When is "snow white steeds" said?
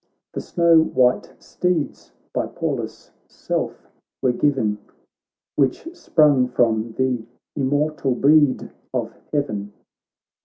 0.41-2.11